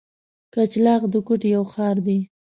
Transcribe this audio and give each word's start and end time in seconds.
کچلاغ 0.53 1.01
د 1.13 1.15
کوټي 1.27 1.49
یو 1.55 1.63
ښار 1.73 1.95
دی. 2.07 2.19